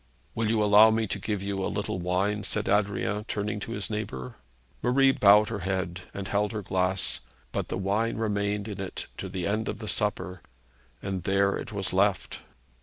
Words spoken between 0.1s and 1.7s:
'Will you allow me to give you a